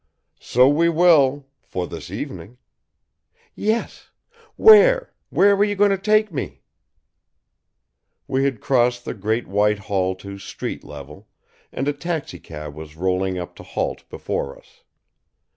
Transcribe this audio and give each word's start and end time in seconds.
"So 0.39 0.67
we 0.67 0.89
will; 0.89 1.45
for 1.61 1.85
this 1.85 2.09
evening." 2.09 2.57
"Yes. 3.53 4.09
Where 4.55 5.13
where 5.29 5.55
were 5.55 5.63
you 5.63 5.75
going 5.75 5.91
to 5.91 5.97
take 5.99 6.31
me?" 6.31 6.63
We 8.27 8.43
had 8.45 8.61
crossed 8.61 9.05
the 9.05 9.13
great 9.13 9.47
white 9.47 9.77
hall 9.77 10.15
to 10.15 10.39
street 10.39 10.83
level, 10.83 11.27
and 11.71 11.87
a 11.87 11.93
taxicab 11.93 12.73
was 12.73 12.95
rolling 12.95 13.37
up 13.37 13.55
to 13.57 13.61
halt 13.63 14.09
before 14.09 14.57
us. 14.57 14.81